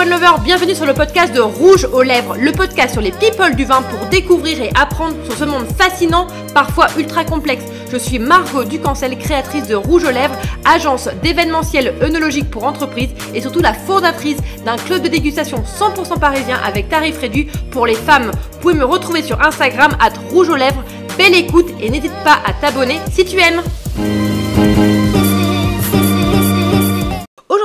[0.00, 3.54] One Lover, bienvenue sur le podcast de Rouge aux lèvres, le podcast sur les people
[3.54, 7.64] du vin pour découvrir et apprendre sur ce monde fascinant, parfois ultra complexe.
[7.92, 10.34] Je suis Margot Ducancel, créatrice de Rouge aux lèvres,
[10.64, 16.58] agence d'événementiel œnologique pour entreprises et surtout la fondatrice d'un club de dégustation 100% parisien
[16.64, 18.30] avec tarif réduit pour les femmes.
[18.52, 20.82] Vous pouvez me retrouver sur Instagram à Rouge aux lèvres.
[21.18, 23.60] Belle écoute et n'hésite pas à t'abonner si tu aimes.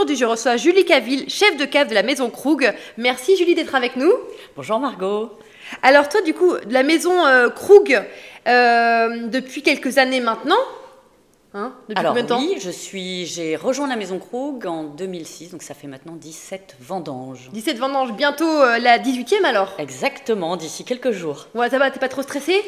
[0.06, 2.71] Aujourd'hui, je reçois Julie Caville, chef de cave de la maison Krug.
[2.96, 4.12] Merci Julie d'être avec nous.
[4.56, 5.32] Bonjour Margot.
[5.82, 8.04] Alors toi, du coup, de la maison euh, Krug,
[8.48, 10.60] euh, depuis quelques années maintenant.
[11.56, 14.84] Hein, depuis Alors combien de temps oui, je suis, j'ai rejoint la maison Krug en
[14.84, 17.50] 2006, donc ça fait maintenant 17 vendanges.
[17.54, 19.74] 17 vendanges, bientôt euh, la 18e alors?
[19.79, 21.48] Exactement, d'ici quelques jours.
[21.56, 22.62] Ouais, ça va, t'es pas trop stressée?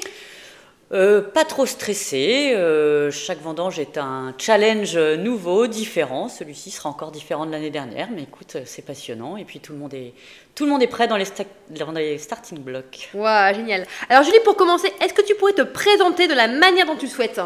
[0.93, 2.53] Euh, pas trop stressé.
[2.55, 6.29] Euh, chaque vendange est un challenge nouveau, différent.
[6.29, 9.35] Celui-ci sera encore différent de l'année dernière, mais écoute, c'est passionnant.
[9.35, 10.13] Et puis tout le monde est,
[10.55, 11.25] tout le monde est prêt dans les,
[11.69, 13.09] dans les starting blocks.
[13.13, 13.85] Waouh, génial.
[14.09, 17.07] Alors Julie, pour commencer, est-ce que tu pourrais te présenter de la manière dont tu
[17.07, 17.41] souhaites?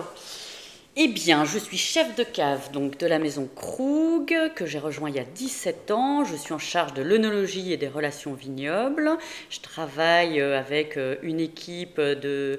[0.98, 5.10] Eh bien, je suis chef de cave donc de la maison Krug, que j'ai rejoint
[5.10, 6.26] il y a 17 ans.
[6.26, 9.18] Je suis en charge de l'œnologie et des relations vignobles.
[9.50, 12.58] Je travaille euh, avec une équipe de euh,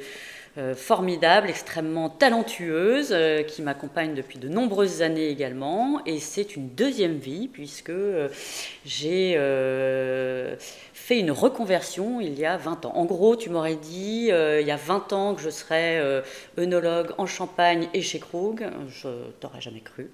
[0.75, 6.03] formidable, extrêmement talentueuse, euh, qui m'accompagne depuis de nombreuses années également.
[6.05, 8.29] Et c'est une deuxième vie, puisque euh,
[8.85, 9.33] j'ai
[10.93, 12.93] fait une reconversion il y a 20 ans.
[12.95, 16.01] En gros, tu m'aurais dit, il y a 20 ans que je serais
[16.57, 18.71] œnologue en Champagne et chez Krug.
[18.89, 19.09] Je
[19.41, 20.13] t'aurais jamais cru.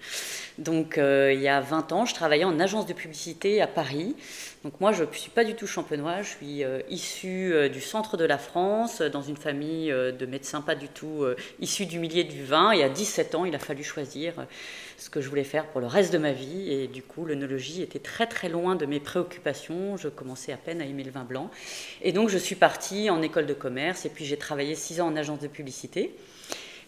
[0.57, 4.17] Donc, il y a 20 ans, je travaillais en agence de publicité à Paris.
[4.65, 7.81] Donc moi, je ne suis pas du tout champenois, je suis euh, issue euh, du
[7.81, 11.25] centre de la France, dans une famille euh, de médecins pas du tout
[11.61, 12.73] issus du milieu du vin.
[12.73, 14.35] Et à 17 ans, il a fallu choisir
[14.97, 16.73] ce que je voulais faire pour le reste de ma vie.
[16.73, 19.97] Et du coup, l'œnologie était très très loin de mes préoccupations.
[19.97, 21.51] Je commençais à peine à aimer le vin blanc.
[22.03, 25.07] Et donc, je suis partie en école de commerce et puis j'ai travaillé six ans
[25.07, 26.15] en agence de publicité.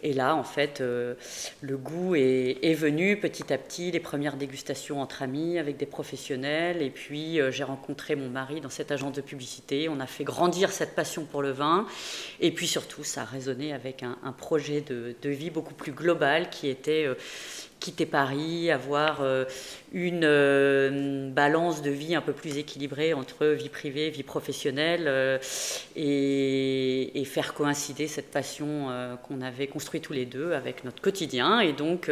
[0.03, 1.15] Et là, en fait, euh,
[1.61, 6.81] le goût est, venu petit à petit, les premières dégustations entre amis avec des professionnels.
[6.81, 9.89] Et puis, euh, j'ai rencontré mon mari dans cette agence de publicité.
[9.89, 11.87] On a fait grandir cette passion pour le vin.
[12.41, 16.69] Et puis, surtout, ça a résonné avec un, projet de, vie beaucoup plus global qui
[16.69, 17.15] était euh,
[17.81, 19.47] quitter Paris, avoir euh,
[19.93, 25.39] une euh, balance de vie un peu plus équilibrée entre vie privée, vie professionnelle, euh,
[25.97, 28.89] et, faire coïncider cette passion
[29.23, 31.61] qu'on avait construite tous les deux avec notre quotidien.
[31.61, 32.11] Et donc,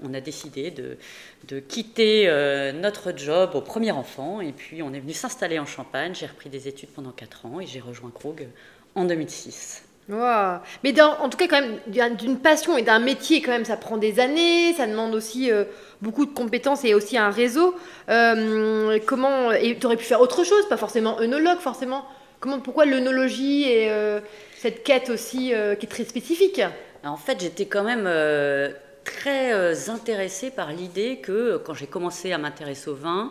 [0.00, 0.96] on a décidé de,
[1.48, 2.30] de quitter
[2.72, 6.14] notre job au premier enfant, et puis on est venu s'installer en Champagne.
[6.14, 8.46] J'ai repris des études pendant 4 ans, et j'ai rejoint Krug
[8.94, 9.89] en 2006.
[10.08, 13.96] Mais en tout cas, quand même, d'une passion et d'un métier, quand même, ça prend
[13.96, 15.64] des années, ça demande aussi euh,
[16.02, 17.74] beaucoup de compétences et aussi un réseau.
[18.08, 22.04] Euh, comment Et tu aurais pu faire autre chose, pas forcément œnologue, forcément.
[22.40, 24.20] Comment, pourquoi l'œnologie et euh,
[24.56, 26.60] cette quête aussi qui est très spécifique?
[27.04, 28.08] En fait, j'étais quand même
[29.04, 33.30] très intéressée par l'idée que quand j'ai commencé à m'intéresser au vin,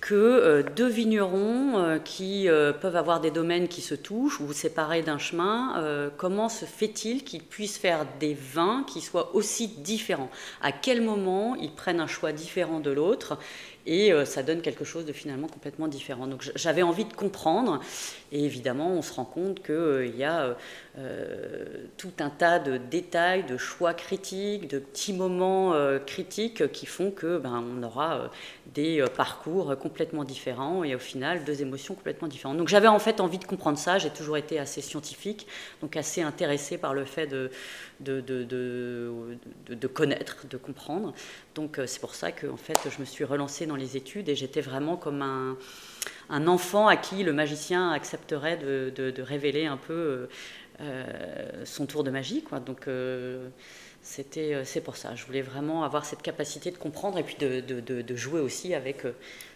[0.00, 4.52] que euh, deux vignerons euh, qui euh, peuvent avoir des domaines qui se touchent ou
[4.52, 10.30] séparés d'un chemin, comment se fait-il qu'ils puissent faire des vins qui soient aussi différents?
[10.62, 13.38] À quel moment ils prennent un choix différent de l'autre?
[13.86, 16.26] Et ça donne quelque chose de finalement complètement différent.
[16.26, 17.80] Donc j'avais envie de comprendre.
[18.32, 20.56] Et évidemment on se rend compte qu'il y a
[21.96, 25.74] tout un tas de détails, de choix critiques, de petits moments
[26.06, 28.30] critiques qui font que ben, on aura
[28.74, 32.56] des euh, parcours complètement différents et au final deux émotions complètement différentes.
[32.56, 35.46] Donc j'avais en fait envie de comprendre ça, j'ai toujours été assez scientifique,
[35.80, 37.50] donc assez intéressée par le fait de,
[38.00, 38.46] de, de,
[39.68, 41.12] de, connaître, de comprendre.
[41.54, 44.28] Donc euh, c'est pour ça que en fait, je me suis relancée dans les études
[44.28, 45.56] et j'étais vraiment comme un,
[46.28, 50.26] un, enfant à qui le magicien accepterait de, révéler un peu euh,
[51.64, 52.42] son tour de magie.
[52.42, 52.60] Quoi.
[52.60, 52.86] Donc
[54.02, 55.14] c'était, euh, c'est pour ça.
[55.14, 59.04] Je voulais vraiment avoir cette capacité de comprendre et puis de, de, jouer aussi avec
[59.04, 59.12] euh,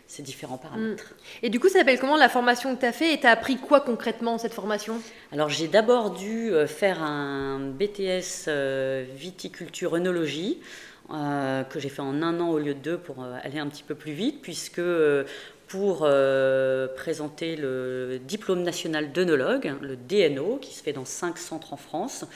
[0.07, 1.15] ces différents paramètres.
[1.43, 3.31] Et du coup, ça s'appelle comment la formation que tu as fait et tu as
[3.31, 5.01] appris quoi concrètement cette formation?
[5.33, 8.51] Alors, j'ai d'abord dû euh, faire un BTS
[9.15, 10.59] viticulture œnologie.
[11.09, 13.95] que j'ai fait en un an au lieu de deux pour aller un petit peu
[13.95, 14.81] plus vite, puisque
[15.69, 16.09] pour
[16.97, 22.27] présenter le diplôme national d'œnologue, le DNO, qui se fait dans cinq centres en France,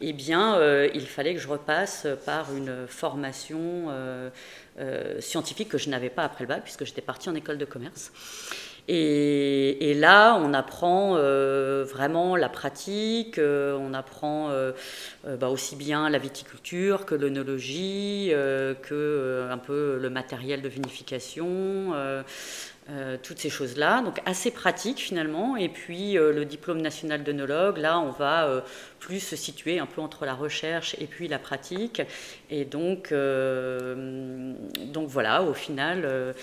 [0.00, 4.30] eh bien, euh, il fallait que je repasse par une formation euh,
[4.78, 7.64] euh, scientifique que je n'avais pas après le bac, puisque j'étais partie en école de
[7.64, 8.12] commerce.
[8.88, 14.50] Et, là, on apprend vraiment la pratique, on apprend
[15.24, 18.30] bah, aussi bien la viticulture que l'œnologie,
[18.82, 21.94] que un peu le matériel de vinification.
[22.88, 25.56] Euh, toutes ces choses-là, donc assez pratique finalement.
[25.56, 28.60] Et puis euh, le diplôme national d'œnologue, là on va euh,
[29.00, 32.00] plus se situer un peu entre la recherche et puis la pratique.
[32.48, 36.34] Et donc, donc voilà, au final,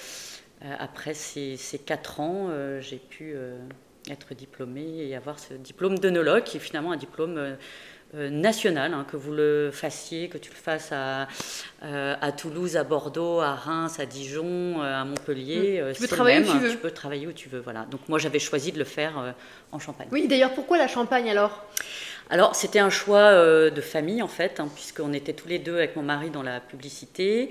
[0.79, 2.49] après ces, ces, quatre ans,
[2.79, 3.35] j'ai pu
[4.09, 7.57] être diplômée et avoir ce diplôme d'œnologue qui est finalement un diplôme
[8.15, 11.27] euh, national, hein, que vous le fassiez, que tu le fasses à,
[11.83, 15.81] euh, à Toulouse, à Bordeaux, à Reims, à Dijon, euh, à Montpellier.
[15.81, 15.93] Mm.
[15.93, 16.69] Tu peux travailler où tu veux.
[16.69, 17.87] Tu peux travailler où tu veux, voilà.
[17.89, 19.33] Donc moi j'avais choisi de le faire
[19.71, 20.09] en Champagne.
[20.11, 21.65] Oui, d'ailleurs pourquoi la Champagne alors?
[22.29, 23.31] Alors, c'était un choix
[23.69, 26.59] de famille, en fait, hein, puisqu'on était tous les deux avec mon mari dans la
[26.59, 27.49] publicité.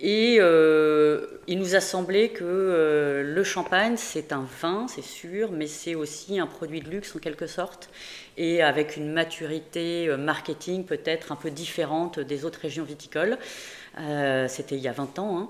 [0.00, 5.50] Et euh, il nous a semblé que euh, le champagne, c'est un vin, c'est sûr,
[5.50, 7.90] mais c'est aussi un produit de luxe en quelque sorte,
[8.36, 13.38] et avec une maturité euh, marketing peut-être un peu différente des autres régions viticoles.
[14.46, 15.38] C'était il y a 20 ans.
[15.38, 15.48] Hein.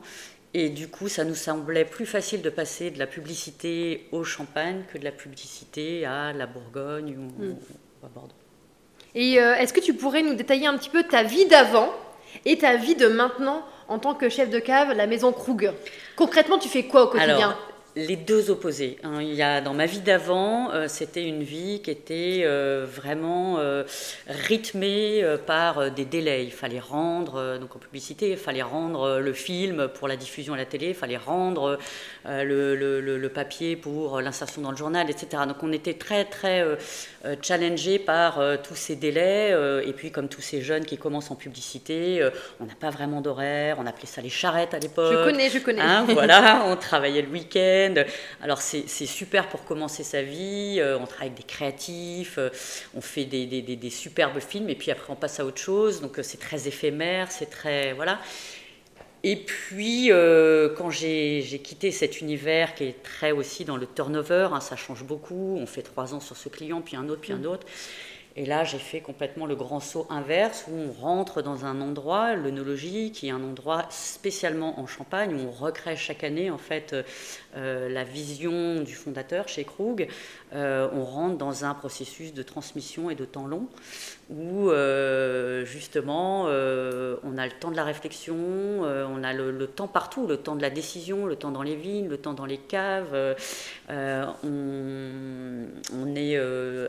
[0.55, 4.85] Et du coup, ça nous semblait plus facile de passer de la publicité au champagne
[4.91, 7.51] que de la publicité à la Bourgogne ou, hmm.
[7.51, 8.35] ou à Bordeaux.
[9.15, 11.93] Et est-ce que tu pourrais nous détailler un petit peu ta vie d'avant
[12.47, 15.73] et ta vie de maintenant en tant que chef de cave, la maison Krug.
[16.17, 17.57] Concrètement, tu fais quoi au quotidien
[18.07, 18.99] les deux opposés.
[19.03, 19.21] Hein.
[19.21, 23.59] Il y a, dans ma vie d'avant, euh, c'était une vie qui était euh, vraiment
[23.59, 23.83] euh,
[24.29, 26.45] rythmée par des délais.
[26.45, 30.57] Il fallait rendre, donc en publicité, il fallait rendre le film pour la diffusion à
[30.57, 31.79] la télé, il fallait rendre
[32.25, 35.43] le, le, papier pour l'insertion dans le journal, etc.
[35.47, 36.65] Donc on était très très
[37.43, 39.55] challengé par tous ces délais.
[39.85, 42.27] et puis comme tous ces jeunes qui commencent en publicité,
[42.61, 43.77] on n'a pas vraiment d'horaire.
[43.79, 45.13] On appelait ça les charrettes à l'époque.
[45.13, 45.83] Je connais, je connais.
[45.83, 47.88] Hein, voilà, on travaillait le week-end.
[48.43, 52.51] Alors c'est super pour commencer sa vie, euh, on travaille avec des créatifs, euh,
[52.95, 56.23] on fait des, superbes films et puis après on passe à autre chose, donc euh,
[56.23, 57.93] c'est très éphémère, c'est très...
[57.93, 58.21] Voilà.
[59.25, 60.11] Et puis,
[60.77, 65.03] quand j'ai quitté cet univers qui est très aussi dans le turnover, hein, ça change
[65.03, 67.47] beaucoup, on fait trois ans sur ce client, puis un autre, puis un mm.
[67.47, 67.67] autre.
[68.39, 72.37] Et là, j'ai fait complètement le grand saut inverse où on rentre dans un endroit,
[72.37, 76.95] l'œnologie, qui est un endroit spécialement en Champagne, où on recrée chaque année en fait
[77.57, 80.07] euh, la vision du fondateur chez Krug.
[80.53, 83.69] Euh, on rentre dans un processus de transmission et de temps long
[84.31, 90.27] où euh, justement on a le temps de la réflexion, on a le, temps partout,
[90.27, 93.17] le temps de la décision, le temps dans les vignes, le temps dans les caves.
[93.89, 93.95] On,
[96.15, 96.37] est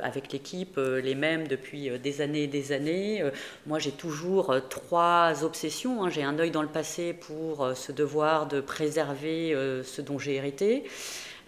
[0.02, 3.24] avec l'équipe les mêmes depuis des années et des années.
[3.66, 6.04] moi j'ai toujours trois obsessions.
[6.04, 6.10] Hein.
[6.10, 10.49] J'ai un œil dans le passé pour ce devoir de préserver ce dont j'ai hérité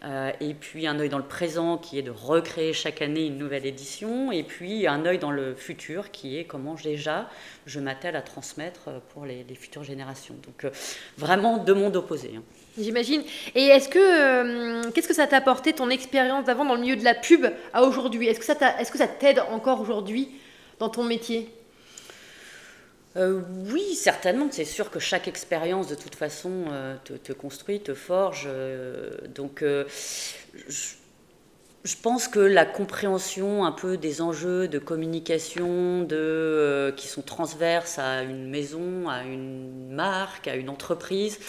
[0.03, 3.38] euh, et puis un œil dans le présent qui est de recréer chaque année une
[3.38, 7.30] nouvelle édition, et puis un œil dans le futur qui est comment déjà
[7.68, 10.36] je m'attelle à transmettre pour les, futures générations.
[10.44, 10.71] Donc euh,
[11.18, 12.33] vraiment deux mondes opposés.
[12.36, 12.42] Hein.
[12.80, 13.21] J'imagine.
[13.53, 16.95] Et est-ce que euh, qu'est-ce que ça t'a apporté ton expérience d'avant dans le milieu
[16.95, 18.27] de la pub à aujourd'hui?
[18.27, 20.30] Est-ce que ça est-ce que ça t'aide encore aujourd'hui
[20.80, 21.50] dans ton métier?
[23.18, 23.42] Euh,
[23.72, 24.48] oui, certainement.
[24.52, 28.46] C'est sûr que chaque expérience, de toute façon, euh, te, construit, te forge.
[28.48, 30.96] Euh, donc, je,
[32.02, 38.24] pense que la compréhension un peu des enjeux de communication de, qui sont transverses à
[38.24, 41.40] une maison, à une marque, à une entreprise,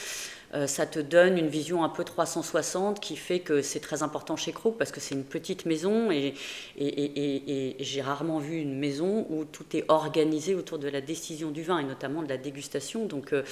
[0.66, 4.52] ça te donne une vision un peu 360 qui fait que c'est très important chez
[4.52, 6.34] Krug parce que c'est une petite maison et,
[6.78, 11.62] et, j'ai rarement vu une maison où tout est organisé autour de la décision du
[11.62, 13.06] vin et notamment de la dégustation.
[13.06, 13.44] Donc euh,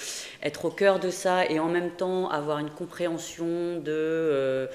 [0.42, 4.66] être au cœur de ça et en même temps avoir une compréhension de euh,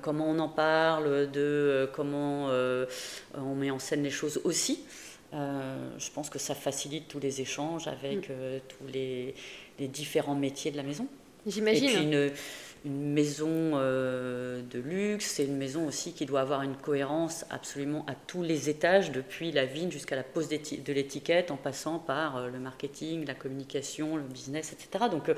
[0.00, 2.48] comment on en parle, de comment
[3.34, 4.80] on met en scène les choses aussi.
[5.32, 8.60] je pense que ça facilite tous les échanges avec mm.
[8.68, 9.34] tous les
[9.78, 11.06] différents métiers de la maison.
[11.46, 11.88] J'imagine.
[11.88, 12.30] Et puis une,
[12.86, 18.06] une maison euh, de luxe, c'est une maison aussi qui doit avoir une cohérence absolument
[18.06, 22.36] à tous les étages, depuis la vigne jusqu'à la pose de l'étiquette, en passant par
[22.36, 25.06] euh, le marketing, la communication, le business, etc.
[25.10, 25.34] Donc euh,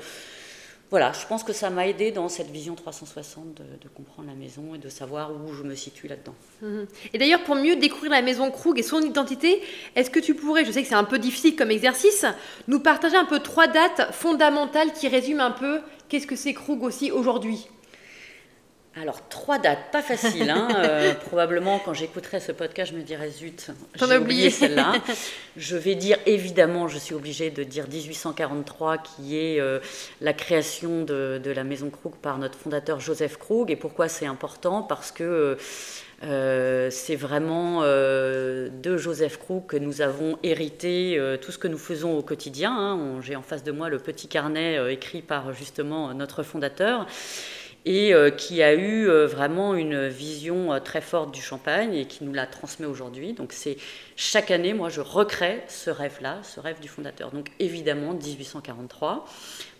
[0.91, 4.75] voilà, je pense que ça m'a aidé dans cette vision 360 de, comprendre la maison
[4.75, 6.35] et de savoir où je me situe là-dedans.
[6.61, 6.87] Mhm.
[7.13, 9.61] Et d'ailleurs, pour mieux découvrir la maison Krug et son identité,
[9.95, 12.25] est-ce que tu pourrais, je sais que c'est un peu difficile comme exercice,
[12.67, 16.83] nous partager un peu trois dates fondamentales qui résument un peu qu'est-ce que c'est Krug
[16.83, 17.67] aussi aujourd'hui?
[18.95, 20.49] Alors, trois dates, pas facile.
[20.49, 24.93] Hein, euh, probablement, quand j'écouterai ce podcast, je me dirai zut, j'ai oublié, celle-là.
[25.57, 29.79] je vais dire, évidemment, je suis obligée de dire 1843, qui est euh,
[30.21, 33.69] la création de, la Maison Krug par notre fondateur Joseph Krug.
[33.69, 34.81] Et pourquoi c'est important?
[34.81, 35.57] Parce que
[36.23, 42.17] euh, c'est vraiment de Joseph Krug que nous avons hérité tout ce que nous faisons
[42.17, 42.75] au quotidien.
[42.75, 43.21] Hein.
[43.21, 47.05] J'ai en face de moi le petit carnet écrit par justement notre fondateur
[47.85, 52.05] et euh, qui a eu euh, vraiment une vision euh, très forte du champagne et
[52.05, 53.33] qui nous la transmet aujourd'hui.
[53.33, 53.77] Donc c'est
[54.15, 57.31] chaque année, moi, je recrée ce rêve-là, ce rêve du fondateur.
[57.31, 59.25] Donc évidemment, 1843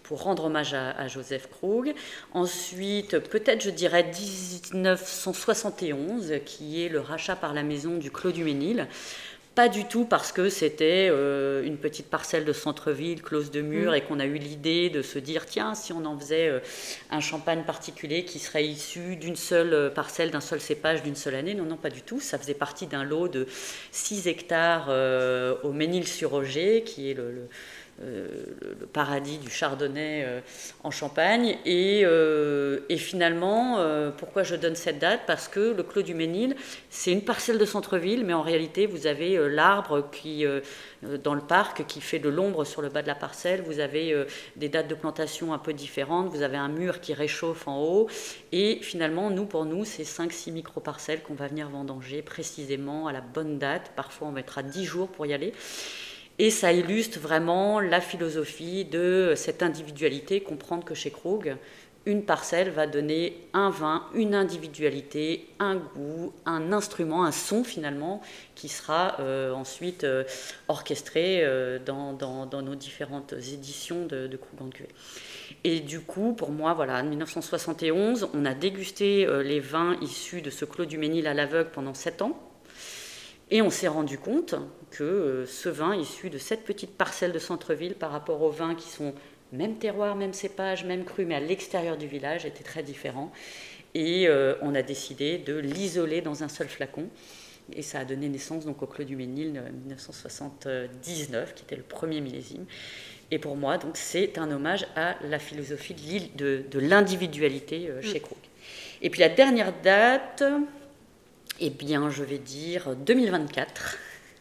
[0.04, 1.94] pour rendre hommage à, Joseph Krug.
[2.34, 8.44] Ensuite, peut-être je dirais 1971, qui est le rachat par la maison du Clos du
[8.44, 8.88] Ménil.
[9.60, 13.92] Pas du tout parce que c'était euh, une petite parcelle de centre-ville close de murs
[13.92, 13.96] mm.
[13.96, 16.60] et qu'on a eu l'idée de se dire tiens, si on en faisait euh,
[17.12, 21.36] un champagne particulier qui serait issu d'une seule euh, parcelle, d'un seul cépage, d'une seule
[21.36, 21.56] année.
[21.56, 22.22] Non, non, pas du tout.
[22.22, 23.48] Ça faisait partie d'un lot de
[23.92, 24.88] 6 hectares
[25.64, 27.50] au Ménil-sur-Oger, qui est le
[28.02, 30.40] le paradis du chardonnay euh,
[30.84, 31.58] en Champagne.
[31.66, 33.80] Et, euh, finalement,
[34.18, 35.22] pourquoi je donne cette date?
[35.26, 36.56] Parce que le Clos du Ménil,
[36.90, 40.46] c'est une parcelle de centre-ville, mais en réalité, vous avez l'arbre qui
[41.24, 43.62] dans le parc qui fait de l'ombre sur le bas de la parcelle.
[43.62, 44.26] Vous avez
[44.58, 46.30] des dates de plantation un peu différentes.
[46.30, 48.10] Vous avez un mur qui réchauffe en haut.
[48.52, 53.22] Et finalement, nous, pour nous, c'est 5-6 micro-parcelles qu'on va venir vendanger précisément à la
[53.22, 53.92] bonne date.
[53.96, 55.54] Parfois, on mettra 10 jours pour y aller.
[56.42, 61.58] Et ça illustre vraiment la philosophie de cette individualité, comprendre que chez Krug,
[62.06, 68.22] une parcelle va donner un vin, une individualité, un goût, un instrument, un son finalement,
[68.56, 70.24] qui sera euh, ensuite euh,
[70.70, 72.16] orchestré euh, dans,
[72.62, 74.90] nos différentes éditions de, Krug en cuvée.
[75.66, 80.50] Et du coup, pour moi, voilà, en 1971, on a dégusté les vins issus de
[80.50, 82.40] ce Clos du Ménil à l'aveugle pendant sept ans.
[83.52, 84.56] Et on s'est rendu compte
[84.92, 88.76] que euh, ce vin issu de cette petite parcelle de centre-ville par rapport aux vins
[88.76, 89.14] qui sont
[89.52, 93.32] même terroir, même cépage, même cru, mais à l'extérieur du village, était très différent.
[93.96, 97.08] Et euh, on a décidé de l'isoler dans un seul flacon.
[97.74, 102.20] Et ça a donné naissance donc au Clos du Ménil 1979, qui était le premier
[102.20, 102.66] millésime.
[103.32, 105.94] Et pour moi, donc, c'est un hommage à la philosophie
[106.36, 108.24] de, de l'individualité euh, chez mm.
[108.24, 108.38] Krug.
[109.02, 110.44] Et puis la dernière date,
[111.60, 113.98] eh bien, je vais dire 2024.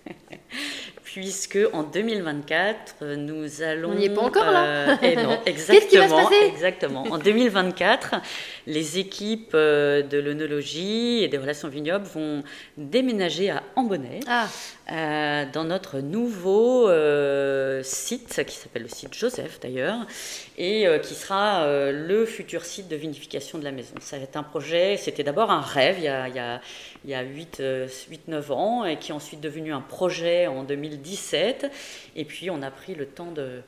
[0.09, 0.88] ああ。
[1.21, 3.91] Puisque en 2024, nous allons.
[3.91, 4.65] On n'y est pas encore là.
[4.65, 5.81] Euh, et non, exactement.
[5.81, 7.05] Qu'est-ce qui va se passer Exactement.
[7.11, 8.15] En 2024,
[8.69, 12.45] les équipes euh, de l'œnologie et des relations vignobles vont
[12.77, 14.47] déménager à Ambonnet, ah.
[14.93, 16.89] euh, dans notre nouveau
[17.83, 20.07] site qui s'appelle le site Joseph d'ailleurs,
[20.57, 23.95] et qui sera le futur site de vinification de la maison.
[24.01, 24.97] Ça va être un projet.
[24.97, 26.61] C'était d'abord un rêve il y a, il y a,
[27.05, 30.63] il y a 8-9 ans et qui est ensuite devenu un projet en
[31.09, 31.71] 2017.
[32.17, 33.63] Et puis on a pris le temps de,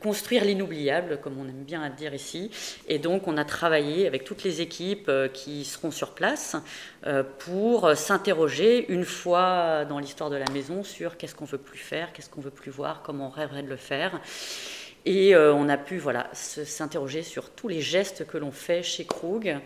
[0.00, 2.52] construire l'inoubliable, comme on aime bien dire ici.
[2.86, 6.54] Et donc, on a travaillé avec toutes les équipes euh, qui seront sur place
[7.08, 11.80] euh, pour s'interroger une fois dans l'histoire de la maison sur qu'est-ce qu'on veut plus
[11.80, 14.20] faire, qu'est-ce qu'on veut plus voir, comment on rêverait de le faire.
[15.06, 19.06] Et euh, on a pu voilà, s'interroger sur tous les gestes que l'on fait chez
[19.06, 19.58] Krug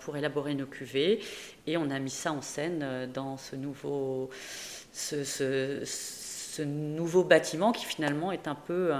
[0.00, 1.20] pour élaborer nos cuvées.
[1.66, 4.28] Et on a mis ça en scène dans ce nouveau,
[6.64, 8.92] nouveau bâtiment qui finalement est un peu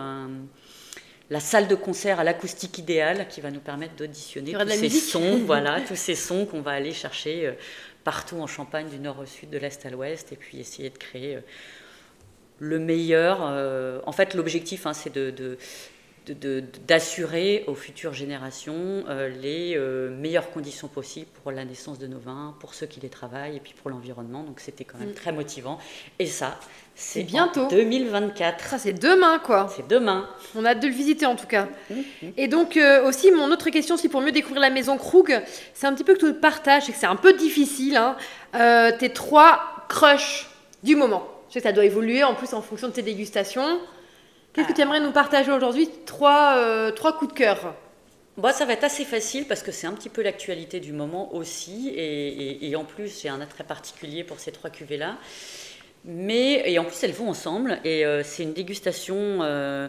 [1.31, 5.39] la salle de concert à l'acoustique idéale qui va nous permettre d'auditionner tous ces sons,
[5.47, 7.53] voilà, tous ces sons qu'on va aller chercher euh,
[8.03, 10.99] partout en Champagne, du nord au sud, de l'est à l'ouest, et puis essayer de
[10.99, 11.41] créer euh,
[12.59, 13.39] le meilleur.
[13.43, 15.57] Euh, en fait, l'objectif, hein, c'est de,
[16.87, 19.05] d'assurer aux futures générations
[19.41, 19.79] les
[20.11, 23.61] meilleures conditions possibles pour la naissance de nos vins, pour ceux qui les travaillent et
[23.61, 24.43] puis pour l'environnement.
[24.43, 25.15] Donc c'était quand même mm.
[25.15, 25.79] très motivant.
[26.19, 26.59] Et ça,
[27.01, 27.67] c'est bientôt.
[27.69, 28.69] 2024.
[28.69, 29.73] Ça, c'est demain, quoi.
[29.75, 30.29] C'est demain.
[30.55, 31.67] On a hâte de le visiter, en tout cas.
[31.89, 32.33] Mhm.
[32.37, 35.87] Et donc, euh, aussi, mon autre question, c'est pour mieux découvrir la maison Krug, c'est
[35.87, 37.97] un petit peu que tu partages, et que c'est un peu difficile.
[37.97, 38.17] Hein.
[38.55, 40.51] Euh, tes trois crushs
[40.83, 41.27] du moment.
[41.49, 43.81] Je sais que ça doit évoluer, en plus, en fonction de tes dégustations.
[44.53, 47.75] Qu'est-ce que tu aimerais nous partager aujourd'hui trois, euh, trois coups de cœur
[48.37, 51.35] Bon, ça va être assez facile parce que c'est un petit peu l'actualité du moment
[51.35, 51.89] aussi.
[51.89, 55.19] Et, et en plus, j'ai un attrait particulier pour ces trois cuvées-là.
[56.05, 57.79] Mais, et en plus, elles vont ensemble.
[57.85, 59.89] Et euh, c'est une dégustation euh,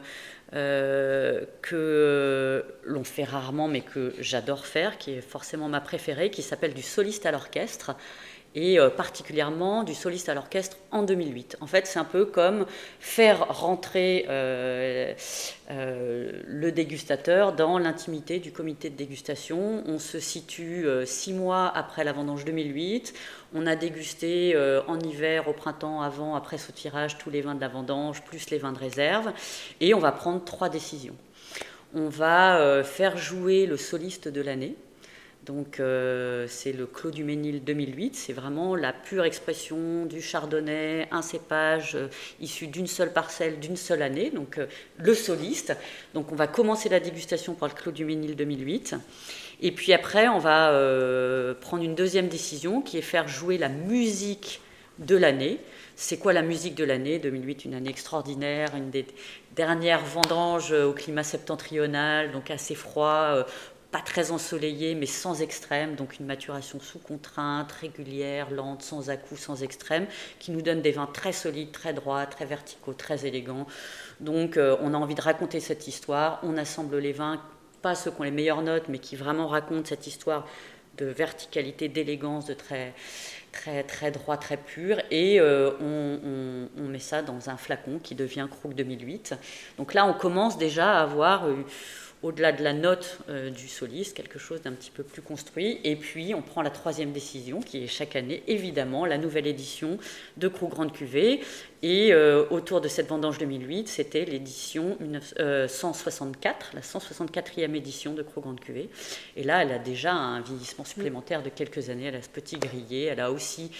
[0.53, 6.41] euh, que l'on fait rarement, mais que j'adore faire, qui est forcément ma préférée, qui
[6.41, 7.95] s'appelle du soliste à l'orchestre.
[8.55, 11.57] Et euh, particulièrement du soliste à l'orchestre en 2008.
[11.61, 12.65] En fait, c'est un peu comme
[12.99, 15.13] faire rentrer euh,
[15.69, 19.83] euh, le dégustateur dans l'intimité du comité de dégustation.
[19.85, 23.13] On se situe six mois après la vendange 2008.
[23.53, 24.55] On a dégusté
[24.87, 28.49] en hiver, au printemps, avant, après ce tirage, tous les vins de la vendange, plus
[28.49, 29.31] les vins de réserve.
[29.79, 31.15] Et on va prendre trois décisions.
[31.93, 34.75] On va faire jouer le soliste de l'année
[35.45, 41.07] donc euh, c'est le Clos du Ménil 2008, c'est vraiment la pure expression du chardonnay,
[41.09, 42.07] un cépage euh,
[42.39, 44.67] issu d'une seule parcelle, d'une seule année, donc euh,
[44.97, 45.75] le soliste.
[46.13, 48.95] Donc on va commencer la dégustation par le Clos du Ménil 2008.
[49.63, 50.71] Et puis après, on va
[51.61, 54.59] prendre une deuxième décision qui est faire jouer la musique
[54.97, 55.59] de l'année.
[55.95, 59.05] C'est quoi la musique de l'année 2008, une année extraordinaire, une des
[59.55, 63.45] dernières vendanges au climat septentrional, donc assez froid,
[63.91, 69.41] pas très ensoleillé, mais sans extrême, donc une maturation sous contrainte, régulière, lente, sans à-coups,
[69.41, 70.07] sans extrême,
[70.39, 73.67] qui nous donne des vins très solides, très droits, très verticaux, très élégants.
[74.21, 77.41] Donc euh, on a envie de raconter cette histoire, on assemble les vins,
[77.81, 80.47] pas ceux qui ont les meilleures notes, mais qui vraiment racontent cette histoire
[80.97, 82.93] de verticalité, d'élégance, de très
[83.51, 85.71] très très droit, très pur, et euh,
[86.77, 89.35] on, met ça dans un flacon qui devient Krug 2008.
[89.77, 91.55] Donc là, on commence déjà à avoir euh,
[92.23, 95.79] au-delà de la note euh, du soliste, quelque chose d'un petit peu plus construit.
[95.83, 99.97] Et puis, on prend la troisième décision, qui est chaque année, évidemment, la nouvelle édition
[100.37, 101.41] de Crou Grande Cuvée.
[101.83, 104.97] Et euh, autour de cette vendange 2008, c'était l'édition
[105.67, 108.89] 164, la 164e édition de Crou Grande Cuvée.
[109.35, 112.05] Et là, elle a déjà un vieillissement supplémentaire de quelques années.
[112.05, 113.05] Elle a ce petit grillé.
[113.05, 113.71] Elle a aussi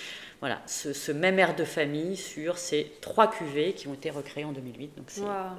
[0.41, 4.51] voilà, ce, même air de famille sur ces trois cuvées qui ont été recréées en
[4.51, 4.98] 2008.
[4.98, 5.12] Donc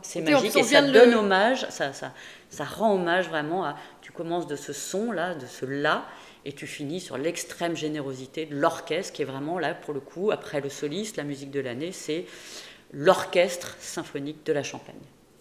[0.03, 2.13] c'est magique et ça donne hommage, ça, ça,
[2.51, 3.77] ça, rend hommage vraiment à.
[4.01, 6.05] Tu commences de ce son-là, de ce là,
[6.45, 10.31] et tu finis sur l'extrême générosité de l'orchestre qui est vraiment là pour le coup,
[10.31, 12.27] après le soliste, la musique de l'année, c'est
[12.93, 14.95] l'orchestre symphonique de la Champagne.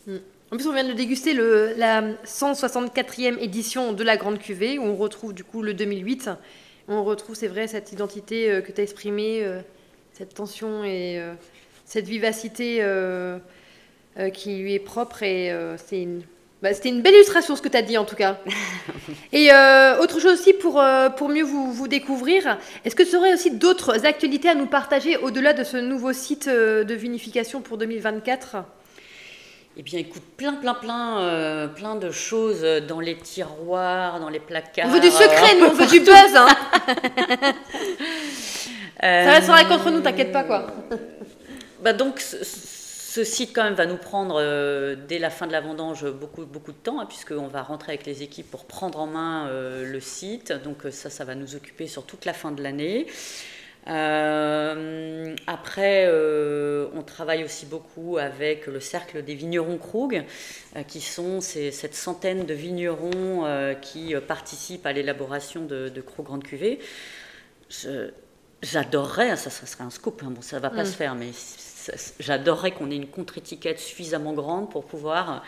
[0.08, 0.18] Hmm.
[0.52, 4.84] En plus, on vient de déguster le, la 164e édition de la Grande Cuvée, où
[4.84, 6.30] on retrouve du coup le 2008
[6.88, 9.62] on retrouve, c'est vrai, cette identité euh, que tu as exprimée, euh,
[10.14, 11.34] cette tension et euh,
[11.86, 12.84] cette vivacité
[14.34, 15.24] qui lui est propre.
[15.24, 16.22] Et c'est une,
[16.62, 18.38] bah, c'était une belle illustration ce que tu as dit en tout cas.
[19.34, 19.50] et
[20.00, 20.84] autre chose aussi pour,
[21.18, 25.18] pour mieux vous, vous découvrir, est-ce que tu aurais aussi d'autres actualités à nous partager
[25.18, 28.58] au-delà de ce nouveau site de vinification pour 2024
[29.78, 34.42] eh bien, écoute, plein, plein, plein, euh, plein de choses dans les tiroirs, dans les
[34.42, 34.86] placards.
[34.88, 36.36] On veut du secret, nous, on veut du buzz.
[36.36, 36.48] Hein.
[39.02, 40.68] Ça restera contre nous, t'inquiète pas, quoi.
[41.82, 42.22] bah donc,
[43.14, 46.46] ce, site, quand même, va nous prendre, euh, dès la fin de la vendange, beaucoup,
[46.46, 49.90] beaucoup de temps, hein, puisqu'on va rentrer avec les équipes pour prendre en main euh,
[49.90, 50.52] le site.
[50.52, 53.08] Donc, ça, ça va nous occuper sur toute la fin de l'année.
[53.88, 60.24] Euh, après, euh, on travaille aussi beaucoup avec le cercle des vignerons Krug,
[60.76, 63.46] euh, qui sont cette centaine de vignerons
[63.82, 66.80] qui participent à l'élaboration de, de Krug Grande Cuvée.
[68.62, 70.86] J'adorerais, ça, ça, serait un scoop, hein, bon, ça va pas mm.
[70.86, 71.32] se faire, mais
[72.20, 75.44] j'adorerais qu'on ait une contre-étiquette suffisamment grande pour pouvoir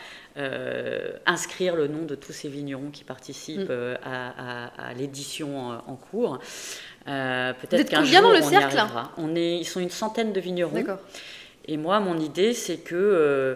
[1.26, 3.98] inscrire le nom de tous ces vignerons qui participent mm.
[4.04, 6.40] à, l'édition en cours.
[7.06, 9.12] Euh, peut-être qu'un jour, dans le on cercle y arrivera.
[9.18, 10.84] On est, ils sont une centaine de vignerons.
[11.66, 13.54] Et moi, mon idée, c'est que euh,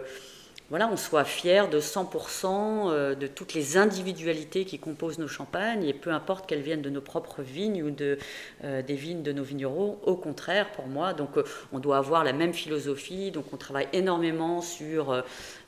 [0.70, 5.84] voilà, on soit fier de 100% euh, de toutes les individualités qui composent nos champagnes,
[5.84, 8.18] et peu importe qu'elles viennent de nos propres vignes ou de,
[8.62, 11.30] des vignes de nos vignerons, au contraire, pour moi, donc
[11.72, 15.22] on doit avoir la même philosophie, donc on travaille énormément sur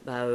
[0.05, 0.27] bah,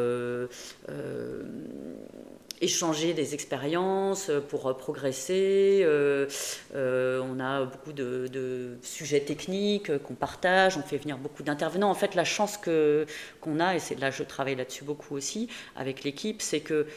[2.62, 5.82] échanger des expériences pour euh, progresser.
[5.84, 6.28] Euh,
[6.76, 11.90] euh, on a beaucoup de, sujets techniques qu'on partage, on fait venir beaucoup d'intervenants.
[11.90, 13.06] En fait, la chance que,
[13.42, 16.88] qu'on a, et c'est là je travaille là-dessus beaucoup aussi avec l'équipe, c'est que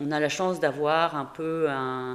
[0.00, 2.14] on a la chance d'avoir un peu un, euh,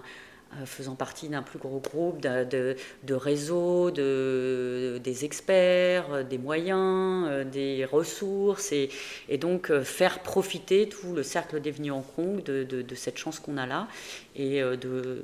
[0.65, 7.27] faisant partie d'un plus gros groupe de, de, réseaux, de, des experts, euh, des moyens,
[7.29, 8.89] euh, des ressources, et,
[9.27, 13.39] et, donc faire profiter tout le cercle des venus en Kong de, de cette chance
[13.39, 13.87] qu'on a là,
[14.35, 15.23] et de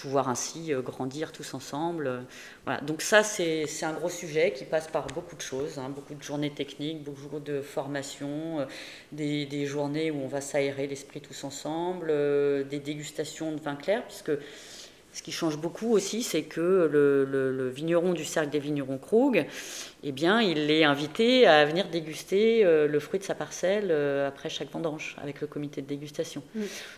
[0.00, 2.24] pouvoir ainsi euh, grandir tous ensemble.
[2.64, 2.80] Voilà.
[2.80, 5.90] Donc ça, c'est un gros sujet qui passe par beaucoup de choses, hein.
[5.90, 8.64] beaucoup de journées techniques, beaucoup de formations, euh,
[9.12, 13.76] des, des, journées où on va s'aérer l'esprit tous ensemble, euh, des dégustations de vin
[13.76, 14.32] clair, puisque
[15.12, 19.46] Ce qui change beaucoup aussi, c'est que le, vigneron du cercle des vignerons Krug,
[20.02, 24.28] eh bien, il est invité à venir déguster euh, le fruit de sa parcelle euh,
[24.28, 26.42] après chaque vendange avec le comité de dégustation.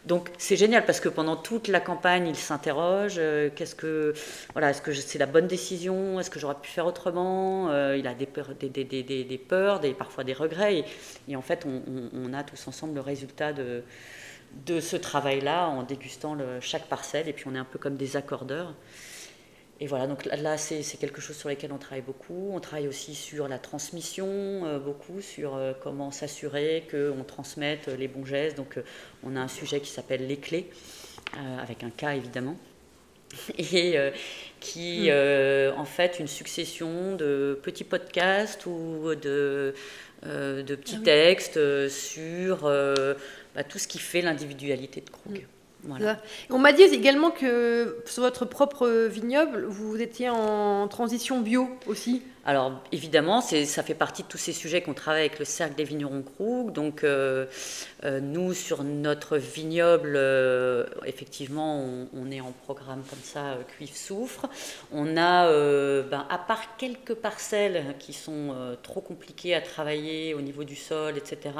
[0.07, 4.12] Donc c'est génial parce que pendant toute la campagne, il s'interroge euh, qu'est-ce que
[4.53, 6.20] voilà, est-ce que c'est la bonne décision?
[6.20, 7.70] Est-ce que j'aurais pu faire autrement?
[7.94, 10.85] Il a des peurs, des, des, des, des, peurs, des, parfois des regrets.
[11.29, 13.83] Et, en fait, on, on, a tous ensemble le résultat de
[14.66, 17.28] de ce travail-là en dégustant le, chaque parcelle.
[17.28, 18.74] Et puis on est un peu comme des accordeurs.
[19.82, 22.52] Et voilà, donc là, c'est quelque chose sur lequel on travaille beaucoup.
[22.54, 28.06] On travaille aussi sur la transmission, euh, beaucoup sur euh, comment s'assurer qu'on transmette les
[28.06, 28.56] bons gestes.
[28.56, 28.82] Donc euh,
[29.24, 30.70] on a un sujet qui s'appelle les clés,
[31.60, 32.56] avec un cas évidemment,
[33.58, 33.96] et
[34.60, 35.74] qui, mm.
[35.76, 39.74] en fait, une succession de petits podcasts ou de,
[40.22, 42.70] de petits ah textes sur
[43.54, 45.38] bah, tout ce qui fait l'individualité de Krug.
[45.38, 45.46] Mm.
[46.50, 52.22] On m'a dit également que sur votre propre vignoble, vous étiez en transition bio aussi.
[52.44, 55.84] Alors évidemment, ça fait partie de tous ces sujets qu'on travaille avec le Cercle des
[55.84, 56.72] vignerons Krug.
[56.72, 57.46] Donc euh,
[58.04, 64.48] euh, nous, sur notre vignoble, euh, effectivement, on, est en programme comme ça, cuivre soufre.
[64.92, 65.48] On a,
[66.02, 71.16] ben, à part quelques parcelles qui sont trop compliquées à travailler au niveau du sol,
[71.16, 71.50] etc.,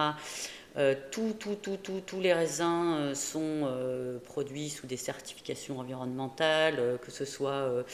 [0.79, 7.11] euh, tout, tout, tous les raisins euh, sont euh, produits sous des certifications environnementales, que
[7.11, 7.85] ce soit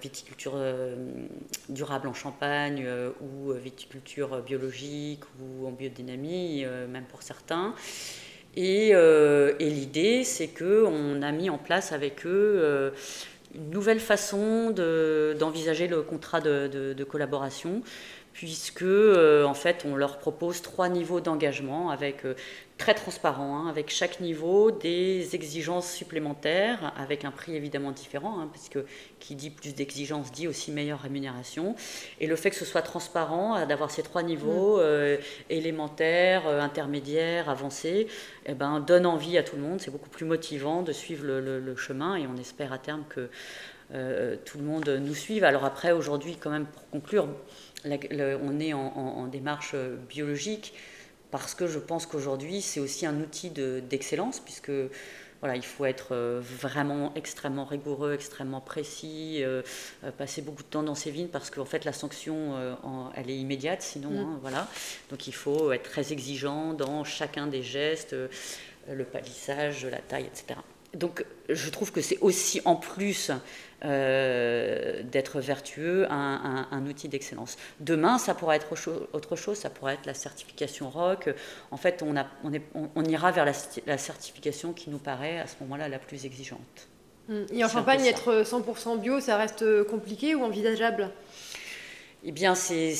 [0.00, 0.54] viticulture
[1.68, 2.86] durable en Champagne
[3.20, 7.74] ou viticulture biologique ou en biodynamie, même pour certains.
[8.56, 8.92] Et,
[9.60, 12.92] l'idée, c'est qu'on a mis en place avec eux
[13.54, 17.82] une nouvelle façon d'envisager le contrat de collaboration
[18.38, 22.34] puisque euh, en fait on leur propose trois niveaux d'engagement avec euh,
[22.76, 28.48] très transparent, hein, avec chaque niveau des exigences supplémentaires, avec un prix évidemment différent, hein,
[28.52, 28.78] puisque
[29.18, 31.74] qui dit plus d'exigences dit aussi meilleure rémunération.
[32.20, 35.18] Et le fait que ce soit transparent, euh, d'avoir ces trois niveaux, mm.
[35.50, 38.06] élémentaires, intermédiaires, avancés,
[38.46, 41.74] eh ben, donne envie à tout le monde, c'est beaucoup plus motivant de suivre le,
[41.74, 43.28] chemin et on espère à terme que
[44.44, 45.44] tout le monde nous suive.
[45.44, 47.26] Alors après, aujourd'hui, quand même, pour conclure,
[47.84, 50.74] on est en, démarche euh, biologique
[51.30, 54.72] parce que je pense qu'aujourd'hui c'est aussi un outil d'excellence puisque
[55.40, 59.62] voilà, il faut être euh, vraiment extrêmement rigoureux, extrêmement précis, euh,
[60.16, 62.54] passer beaucoup de temps dans ses vignes parce qu'en fait la sanction
[63.14, 64.18] elle est immédiate sinon mm.
[64.18, 64.68] hein, voilà.
[65.10, 68.16] Donc il faut être très exigeant dans chacun des gestes,
[68.90, 70.58] le palissage, la taille, etc.
[70.94, 73.30] Donc je trouve que c'est aussi en plus
[73.84, 77.56] euh, d'être vertueux, un, outil d'excellence.
[77.80, 78.66] Demain, ça pourra être
[79.12, 81.28] autre chose, ça pourrait être la certification ROC.
[81.70, 82.14] En fait, on,
[82.94, 86.88] on, ira vers la, certification qui nous paraît à ce moment-là la plus exigeante.
[87.28, 87.46] Hum.
[87.52, 91.10] Et en Champagne, être 100% bio, ça reste compliqué ou envisageable?
[92.24, 92.96] Eh bien, c'est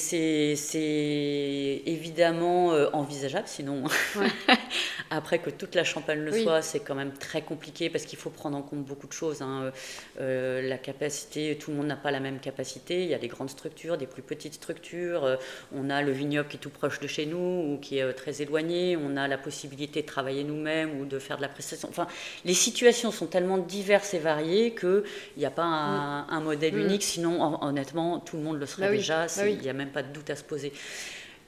[1.86, 3.82] évidemment euh, envisageable, sinon,
[5.10, 8.30] après que toute la Champagne le soit, c'est quand même très compliqué parce qu'il faut
[8.30, 9.42] prendre en compte beaucoup de choses.
[9.42, 9.72] Hein.
[10.20, 13.02] Euh, la capacité, tout le monde n'a pas la même capacité.
[13.02, 15.24] Il y a des grandes structures, des plus petites structures.
[15.24, 15.36] Euh,
[15.74, 18.40] on a le vignoble qui est tout proche de chez nous ou qui est très
[18.40, 18.96] éloigné.
[18.96, 21.88] On a la possibilité de travailler nous-mêmes ou de faire de la prestation.
[21.88, 22.06] Enfin,
[22.44, 25.02] les situations sont tellement diverses et variées qu'il
[25.36, 26.80] n'y a pas un, modèle mm.
[26.80, 27.02] unique.
[27.02, 30.02] Sinon, honnêtement, tout le monde le serait bah déjà bah il n'y a même pas
[30.02, 30.72] de doute à se poser.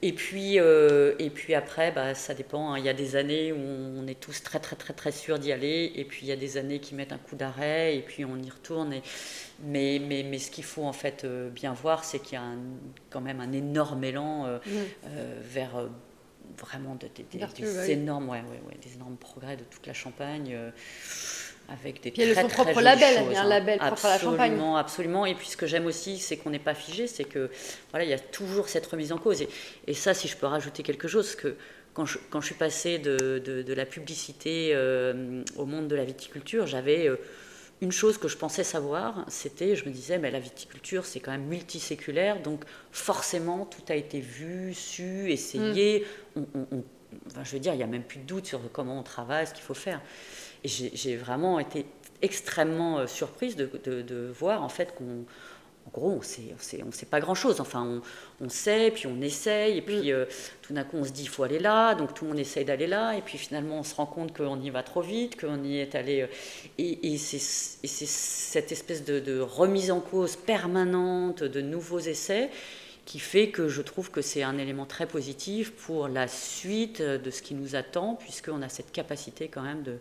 [0.03, 2.73] Et puis, euh, et puis après, bah, ça dépend.
[2.73, 2.79] Hein.
[2.79, 5.53] Il y a des années où on est tous très, très, très, très sûrs d'y
[5.53, 5.93] aller.
[5.95, 7.97] Et puis, il y a des années qui mettent un coup d'arrêt.
[7.97, 8.95] Et puis, on y retourne.
[8.95, 9.03] Et,
[9.63, 12.45] mais, mais, mais ce qu'il faut en fait euh, bien voir, c'est qu'il y a
[13.11, 15.11] quand même un énorme élan euh, mmh.
[15.43, 15.89] vers
[16.57, 17.11] vraiment des,
[17.93, 20.57] énormes, ouais, ouais, des énormes progrès de toute la Champagne
[21.71, 23.49] avec des Puis très, son propre label, il y a un hein.
[23.49, 24.59] label propre à la Champagne.
[24.77, 27.51] Absolument, et puis ce que j'aime aussi, c'est qu'on n'est pas figé, c'est que
[27.91, 29.45] voilà, il y a toujours cette remise en cause.
[29.87, 31.57] Et, ça, si je peux rajouter quelque chose, que
[31.95, 36.05] quand je, quand je suis passée de, de, la publicité euh, au monde de la
[36.05, 37.17] viticulture, j'avais euh,
[37.81, 41.33] une chose que je pensais savoir, c'était, je me disais, mais la viticulture, c'est quand
[41.33, 46.07] même multiséculaire, donc forcément, tout a été vu, su, essayé.
[46.37, 46.43] Mm.
[47.27, 49.47] enfin, je veux dire, il n'y a même plus de doute sur comment on travaille,
[49.47, 50.01] ce qu'il faut faire.
[50.65, 51.87] Et j'ai vraiment été
[52.23, 55.25] extrêmement euh, surprise de, de, voir en fait qu'on
[55.87, 56.55] en gros, on sait,
[56.87, 57.59] on sait, pas grand-chose.
[57.59, 58.03] Enfin,
[58.43, 60.15] on, sait, puis on essaye, et puis mm.
[60.15, 60.25] euh,
[60.61, 62.67] tout d'un coup, on se dit, il faut aller là, donc tout le monde essaye
[62.67, 65.65] d'aller là, et puis finalement, on se rend compte qu'on y va trop vite, qu'on
[65.65, 66.21] y est allé...
[66.21, 66.27] Euh,
[66.77, 72.51] et, et c'est cette espèce de, de, remise en cause permanente de nouveaux essais
[73.07, 77.31] qui fait que je trouve que c'est un élément très positif pour la suite de
[77.31, 79.97] ce qui nous attend, puisqu'on a cette capacité quand même de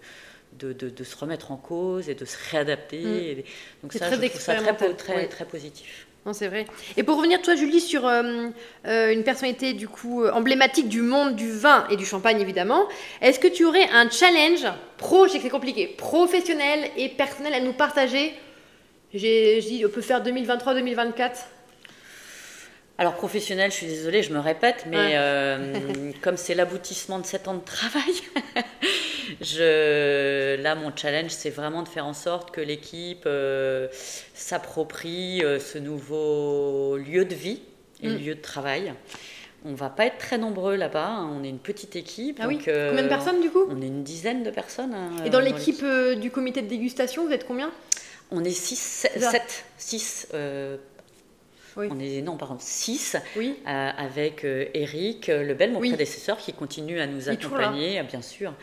[0.53, 2.97] de, de, se remettre en cause et de se réadapter.
[3.01, 3.83] Mm.
[3.83, 6.07] donc ça, très je trouve ça très, positif.
[6.25, 6.65] Non, c'est vrai.
[6.97, 8.49] Et pour revenir, toi, Julie, sur euh,
[8.85, 12.88] euh, une personnalité du coup euh, emblématique du monde du vin et du champagne, évidemment,
[13.21, 14.65] est-ce que tu aurais un challenge
[14.97, 18.33] pro, je sais que c'est compliqué, professionnel et personnel à nous partager?
[19.13, 21.31] J'ai dit, on peut faire 2023-2024
[22.97, 25.12] Alors professionnel, je suis désolée, je me répète, mais Ouais.
[25.15, 28.13] euh, comme c'est l'aboutissement de 7 ans de travail,
[29.41, 33.88] je, là mon challenge c'est vraiment de faire en sorte que l'équipe euh,
[34.34, 37.62] s'approprie euh, ce nouveau lieu de vie
[38.02, 38.15] et Mm.
[38.17, 38.93] lieu de travail.
[39.65, 42.39] On va pas être très nombreux là-bas, hein, on est une petite équipe.
[42.41, 44.93] Ah oui euh, Combien de personnes, du coup On est une dizaine de personnes.
[44.93, 45.84] hein, Et dans l'équipe
[46.21, 47.69] du comité de dégustation, vous êtes combien
[48.32, 49.32] On est 6, 7, C'est ça.
[49.78, 50.28] 6.
[51.78, 51.88] Oui.
[51.91, 53.15] On est, non, pardon, 6.
[53.38, 53.56] Oui.
[53.67, 55.89] Euh, avec euh, Eric euh, Lebel, mon Oui.
[55.89, 58.54] prédécesseur, qui continue à nous accompagner, bien sûr.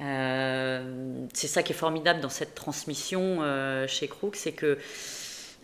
[0.00, 4.78] Euh, c'est ça qui est formidable dans cette transmission euh, chez Crook, c'est que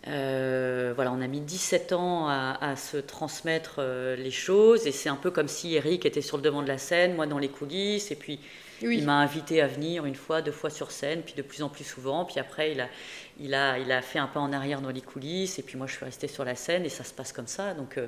[0.07, 3.81] euh, voilà, on a mis 17 ans à, à se transmettre
[4.17, 6.77] les choses, et c'est un peu comme si Eric était sur le devant de la
[6.77, 8.39] scène, moi dans les coulisses, et puis
[8.81, 8.97] Oui.
[8.97, 11.69] il m'a invité à venir une fois, deux fois sur scène, puis de plus en
[11.69, 12.25] plus souvent.
[12.25, 12.89] Puis après, il a,
[13.39, 15.87] il a, il a fait un pas en arrière dans les coulisses, et puis moi,
[15.87, 17.73] je suis restée sur la scène, et ça se passe comme ça.
[17.75, 17.99] Donc,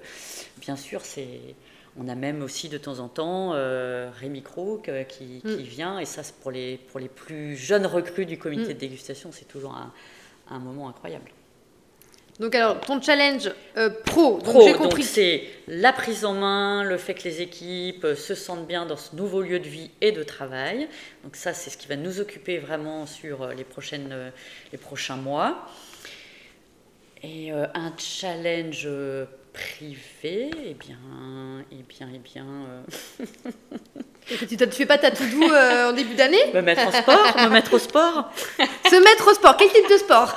[0.57, 1.55] bien sûr, c'est.
[1.99, 5.61] On a même aussi de temps en temps euh, Rémi Croc euh, qui, qui Mm.
[5.61, 8.73] vient, et ça, pour les, pour les plus jeunes recrues du comité Mm.
[8.73, 9.93] de dégustation, c'est toujours un,
[10.49, 11.29] un moment incroyable.
[12.39, 15.03] Donc, alors, ton challenge euh, pro, donc Pro, j'ai donc compris.
[15.03, 18.97] c'est la prise en main, le fait que les équipes euh, se sentent bien dans
[18.97, 20.87] ce nouveau lieu de vie et de travail.
[21.23, 24.29] Donc ça, c'est ce qui va nous occuper vraiment sur euh, les, prochaines, euh,
[24.71, 25.67] les prochains mois.
[27.21, 30.97] Et euh, un challenge euh, privé, eh bien,
[31.71, 33.51] eh bien, eh bien, euh,
[34.47, 37.49] tu ne fais pas ta to-do euh, en début d'année me mettre en sport, me
[37.49, 38.31] mettre au sport.
[38.89, 39.55] Se mettre au sport.
[39.57, 40.33] Quel type de sport?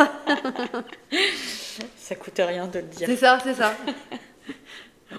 [1.96, 3.06] Ça coûte rien de le dire.
[3.08, 3.74] C'est ça, c'est ça.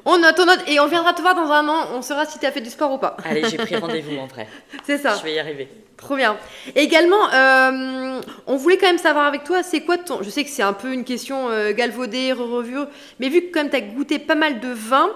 [0.05, 2.39] On note, on note, et on viendra te voir dans un an, on saura si
[2.39, 3.17] tu as fait du sport ou pas.
[3.23, 4.47] Allez, j'ai pris rendez-vous en vrai.
[4.83, 5.67] C'est ça, Je vais y arriver.
[5.97, 6.37] trop bien.
[6.75, 10.21] Également, euh, on voulait quand même savoir avec toi, c'est quoi ton...
[10.21, 12.77] Je sais que c'est un peu une question euh, galvaudée, revue,
[13.19, 15.09] mais vu que quand même tu as goûté pas mal de vin,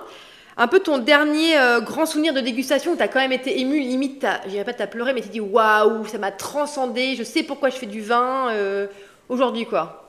[0.58, 3.60] un peu ton dernier euh, grand souvenir de dégustation où tu as quand même été
[3.60, 6.32] ému, limite, je dirais pas que tu as pleuré, mais tu dit waouh, ça m'a
[6.32, 8.88] transcendé, je sais pourquoi je fais du vin euh,
[9.30, 10.01] aujourd'hui, quoi.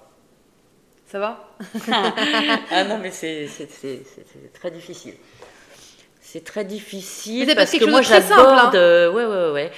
[1.13, 1.47] Ça va
[2.71, 3.47] Ah non, mais c'est
[4.55, 5.13] très difficile.
[6.23, 8.57] C'est très difficile Mais c'est parce que moi chose de très simple, hein.
[8.57, 8.75] j'aborde.
[8.77, 9.73] euh, ouais, ouais, ouais.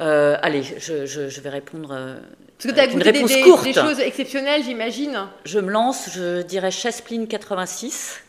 [0.00, 1.90] Euh, allez, je, je- je vais répondre.
[1.92, 2.16] euh,
[2.58, 3.62] Parce que tu as avec une goûté des, réponse des- courte.
[3.64, 5.28] des choses exceptionnelles, j'imagine.
[5.44, 8.20] Je me lance, je dirais Chaspline 86.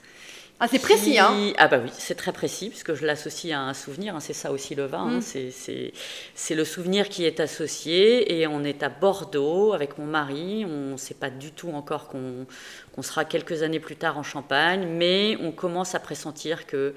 [0.61, 3.73] Ah, c'est précis, hein Ah bah oui, c'est très précis puisque je l'associe à un
[3.73, 4.15] souvenir.
[4.15, 4.99] hein, c'est ça aussi le vin.
[5.07, 5.21] hein, Mm.
[5.21, 10.63] c'est- le souvenir qui est associé et on est à Bordeaux avec mon mari.
[10.65, 12.45] On ne sait pas du tout encore qu'on
[12.93, 16.93] qu'on sera quelques années plus tard en Champagne, mais on commence à pressentir que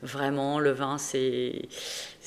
[0.00, 1.62] vraiment le vin, c'est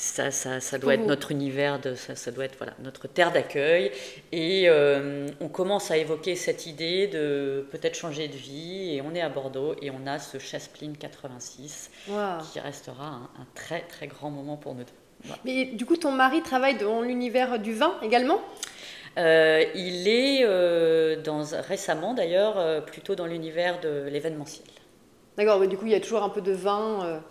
[0.04, 3.32] ça, ça, ça doit être notre univers, de, ça, ça doit être voilà, notre terre
[3.32, 3.90] d'accueil.
[4.34, 8.96] Et euh, on commence à évoquer cette idée de peut-être changer de vie.
[8.96, 12.42] Et on est à Bordeaux et on a ce Chaspline 86 Waouh.
[12.42, 14.92] qui restera un, un très très grand moment pour nous deux.
[15.24, 15.42] Voilà.
[15.46, 18.42] Mais du coup, ton mari travaille dans l'univers du vin également?
[19.18, 24.68] Euh, il est euh, dans, récemment d'ailleurs plutôt dans l'univers de l'événementiel.
[25.38, 27.22] D'accord, mais du coup, il y a toujours un peu de vin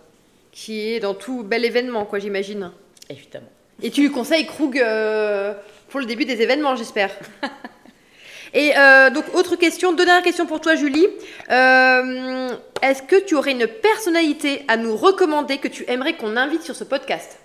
[0.53, 2.71] qui est dans tout bel événement, quoi, j'imagine.
[3.09, 3.49] Évidemment.
[3.81, 5.53] Et tu lui conseilles Krug euh,
[5.89, 7.11] pour le début des événements, j'espère.
[8.53, 11.07] Et euh, donc, autre question, deux dernières questions pour toi, Julie.
[11.49, 12.49] Euh,
[12.83, 16.75] Est-ce que tu aurais une personnalité à nous recommander que tu aimerais qu'on invite sur
[16.75, 17.39] ce podcast?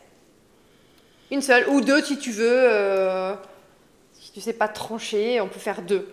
[1.30, 2.68] Une seule, ou deux si tu veux.
[4.12, 6.06] si tu sais pas trancher, on peut faire deux.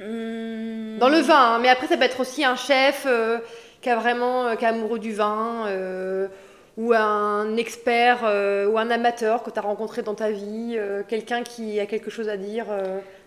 [0.00, 3.06] Dans le vin, hein, mais après ça peut être aussi un chef
[3.80, 6.28] qui a vraiment, euh, qui est amoureux du vin, euh,
[6.76, 11.02] ou un expert euh, ou un amateur que tu as rencontré dans ta vie, euh,
[11.06, 12.66] quelqu'un qui a quelque chose à dire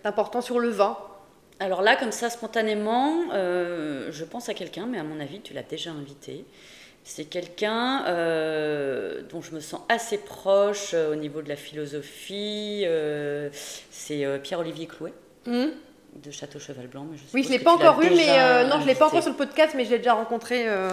[0.02, 0.96] d'important sur le vin.
[1.60, 5.62] Alors là, comme ça, spontanément, je pense à quelqu'un, mais à mon avis, tu l'as
[5.62, 6.44] déjà invité.
[7.04, 12.84] C'est quelqu'un euh, dont je me sens assez proche euh, au niveau de la philosophie.
[12.86, 13.50] euh,
[13.90, 15.12] c'est Pierre-Olivier Clouet
[15.46, 15.68] Hmm
[16.22, 17.06] de Château Cheval Blanc.
[17.10, 19.22] mais oui, suppose je l'ai pas encore eu, mais euh, non, je l'ai pas encore
[19.22, 20.64] sur le podcast, mais je l'ai déjà rencontré.
[20.68, 20.90] euh.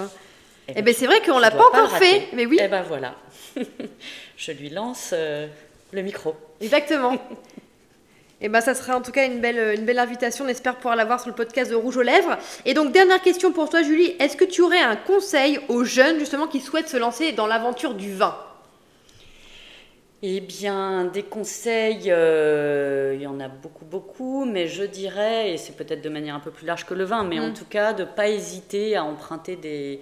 [0.68, 2.82] Eh Eh ben, ben c'est vrai qu'on l'a pas encore fait, mais oui, Eh ben
[2.84, 3.16] voilà.
[4.38, 5.48] je lui lance euh,
[5.92, 6.36] le micro.
[6.60, 7.18] exactement.
[8.44, 10.46] Et ben ça serait en tout cas une belle, une belle invitation.
[10.46, 12.38] On espère pouvoir l'avoir sur le podcast de Rouge aux Lèvres.
[12.66, 14.16] Et donc dernière question pour toi, Julie.
[14.20, 17.94] Est-ce que tu aurais un conseil aux jeunes justement qui souhaitent se lancer dans l'aventure
[17.94, 18.36] du vin?
[20.24, 25.58] Eh bien, des conseils, euh, il y en a beaucoup, beaucoup, mais je dirais, et
[25.58, 27.54] c'est peut-être de manière un peu plus large que le vin, mais en mm.
[27.54, 30.00] tout cas, de ne pas hésiter à emprunter des,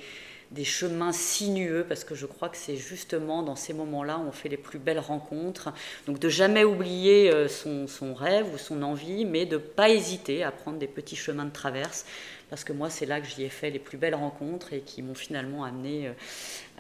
[0.52, 4.32] des chemins sinueux, parce que je crois que c'est justement dans ces moments-là où on
[4.34, 5.72] fait les plus belles rencontres.
[6.06, 9.90] Donc de jamais oublier euh, son, son rêve ou son envie, mais de ne pas
[9.90, 12.06] hésiter à prendre des petits chemins de traverse,
[12.50, 15.02] parce que moi, c'est là que j'y ai fait les plus belles rencontres et qui
[15.02, 16.12] m'ont finalement amené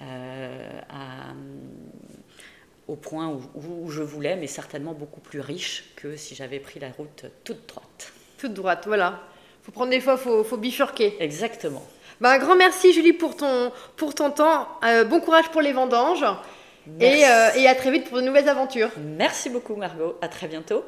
[0.02, 1.34] euh, à
[2.90, 6.90] au point où, je voulais, mais certainement beaucoup plus riche que si j'avais pris la
[6.90, 8.12] route toute droite.
[8.38, 9.22] Toute droite, voilà.
[9.64, 11.16] Faut prendre des fois, faut, faut bifurquer.
[11.20, 11.86] Exactement.
[12.20, 14.68] Bah, un grand merci Julie pour ton, pour ton temps.
[14.84, 16.26] Euh, bon courage pour les vendanges.
[17.00, 18.90] Et, euh, et à très vite pour de nouvelles aventures.
[18.98, 20.18] Merci beaucoup Margot.
[20.22, 20.84] À très bientôt.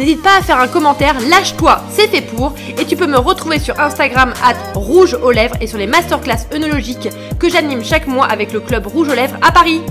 [0.00, 2.54] N'hésite pas à faire un commentaire, lâche-toi, c'est fait pour.
[2.78, 6.46] Et tu peux me retrouver sur Instagram at rouge aux lèvres et sur les masterclass
[6.54, 9.82] œnologiques que j'anime chaque mois avec le club Rouge aux lèvres à Paris.